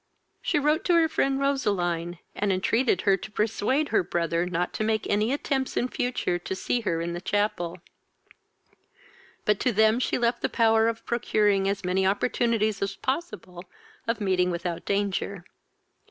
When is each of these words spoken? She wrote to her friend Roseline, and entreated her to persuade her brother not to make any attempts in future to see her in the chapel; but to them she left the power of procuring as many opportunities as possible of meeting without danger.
She 0.41 0.57
wrote 0.57 0.83
to 0.85 0.95
her 0.95 1.07
friend 1.07 1.39
Roseline, 1.39 2.17
and 2.33 2.51
entreated 2.51 3.01
her 3.01 3.15
to 3.17 3.29
persuade 3.29 3.89
her 3.89 4.01
brother 4.01 4.47
not 4.47 4.73
to 4.73 4.83
make 4.83 5.05
any 5.07 5.31
attempts 5.31 5.77
in 5.77 5.87
future 5.89 6.39
to 6.39 6.55
see 6.55 6.81
her 6.81 7.01
in 7.01 7.13
the 7.13 7.21
chapel; 7.21 7.77
but 9.45 9.59
to 9.59 9.71
them 9.71 9.99
she 9.99 10.17
left 10.17 10.41
the 10.41 10.49
power 10.49 10.87
of 10.87 11.05
procuring 11.05 11.69
as 11.69 11.85
many 11.85 12.03
opportunities 12.07 12.81
as 12.81 12.95
possible 12.95 13.63
of 14.07 14.19
meeting 14.19 14.49
without 14.49 14.85
danger. 14.85 15.45